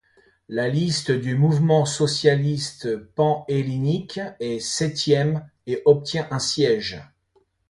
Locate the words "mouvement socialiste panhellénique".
1.37-4.19